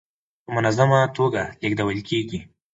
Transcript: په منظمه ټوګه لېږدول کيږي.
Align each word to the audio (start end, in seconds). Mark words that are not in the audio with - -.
په 0.43 0.49
منظمه 0.55 0.99
ټوګه 1.15 1.43
لېږدول 1.61 1.99
کيږي. 2.09 2.39